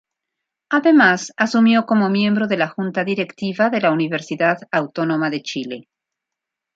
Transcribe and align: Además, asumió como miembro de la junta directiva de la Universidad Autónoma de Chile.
Además, 0.69 1.31
asumió 1.37 1.85
como 1.85 2.09
miembro 2.09 2.47
de 2.47 2.57
la 2.57 2.69
junta 2.69 3.03
directiva 3.03 3.69
de 3.69 3.81
la 3.81 3.91
Universidad 3.91 4.57
Autónoma 4.71 5.29
de 5.29 5.43
Chile. 5.43 5.89